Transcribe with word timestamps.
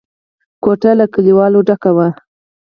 کوټه 0.63 0.91
له 0.99 1.05
کليوالو 1.13 1.59
ډکه 1.67 1.91
وه. 1.95 2.07